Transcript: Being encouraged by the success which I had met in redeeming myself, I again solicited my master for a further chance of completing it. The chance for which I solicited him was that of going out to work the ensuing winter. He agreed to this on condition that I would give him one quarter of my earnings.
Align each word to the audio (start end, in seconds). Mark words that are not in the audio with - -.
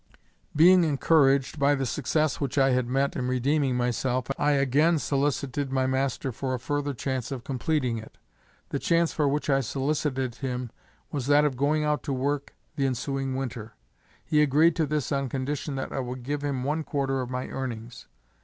Being 0.55 0.83
encouraged 0.83 1.59
by 1.59 1.75
the 1.75 1.85
success 1.85 2.41
which 2.41 2.57
I 2.57 2.71
had 2.71 2.87
met 2.87 3.15
in 3.15 3.27
redeeming 3.27 3.75
myself, 3.77 4.25
I 4.35 4.53
again 4.53 4.97
solicited 4.97 5.71
my 5.71 5.85
master 5.85 6.31
for 6.31 6.55
a 6.55 6.59
further 6.59 6.95
chance 6.95 7.31
of 7.31 7.43
completing 7.43 7.99
it. 7.99 8.17
The 8.69 8.79
chance 8.79 9.13
for 9.13 9.27
which 9.27 9.47
I 9.47 9.59
solicited 9.61 10.33
him 10.37 10.71
was 11.11 11.27
that 11.27 11.45
of 11.45 11.55
going 11.55 11.83
out 11.83 12.01
to 12.05 12.13
work 12.13 12.55
the 12.77 12.87
ensuing 12.87 13.35
winter. 13.35 13.73
He 14.25 14.41
agreed 14.41 14.75
to 14.77 14.87
this 14.87 15.11
on 15.11 15.29
condition 15.29 15.75
that 15.75 15.91
I 15.93 15.99
would 15.99 16.23
give 16.23 16.41
him 16.41 16.63
one 16.63 16.81
quarter 16.83 17.21
of 17.21 17.29
my 17.29 17.49
earnings. 17.49 18.07